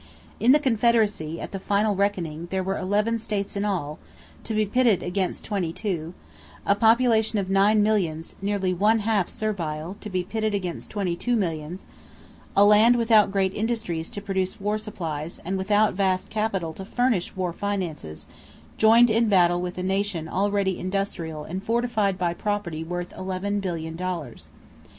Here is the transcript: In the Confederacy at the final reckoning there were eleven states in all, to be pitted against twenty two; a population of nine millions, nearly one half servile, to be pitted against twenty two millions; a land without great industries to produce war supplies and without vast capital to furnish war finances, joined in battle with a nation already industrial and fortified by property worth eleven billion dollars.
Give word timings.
In 0.39 0.51
the 0.51 0.57
Confederacy 0.59 1.39
at 1.39 1.51
the 1.51 1.59
final 1.59 1.95
reckoning 1.95 2.47
there 2.49 2.63
were 2.63 2.75
eleven 2.75 3.19
states 3.19 3.55
in 3.55 3.63
all, 3.63 3.99
to 4.43 4.55
be 4.55 4.65
pitted 4.65 5.03
against 5.03 5.45
twenty 5.45 5.71
two; 5.71 6.15
a 6.65 6.73
population 6.73 7.37
of 7.37 7.51
nine 7.51 7.83
millions, 7.83 8.35
nearly 8.41 8.73
one 8.73 9.01
half 9.01 9.29
servile, 9.29 9.95
to 9.99 10.09
be 10.09 10.23
pitted 10.23 10.55
against 10.55 10.89
twenty 10.89 11.15
two 11.15 11.35
millions; 11.35 11.85
a 12.57 12.65
land 12.65 12.95
without 12.95 13.29
great 13.31 13.53
industries 13.53 14.09
to 14.09 14.21
produce 14.23 14.59
war 14.59 14.79
supplies 14.79 15.39
and 15.45 15.55
without 15.55 15.93
vast 15.93 16.31
capital 16.31 16.73
to 16.73 16.83
furnish 16.83 17.35
war 17.35 17.53
finances, 17.53 18.25
joined 18.79 19.11
in 19.11 19.29
battle 19.29 19.61
with 19.61 19.77
a 19.77 19.83
nation 19.83 20.27
already 20.27 20.79
industrial 20.79 21.43
and 21.43 21.61
fortified 21.63 22.17
by 22.17 22.33
property 22.33 22.83
worth 22.83 23.13
eleven 23.15 23.59
billion 23.59 23.95
dollars. 23.95 24.49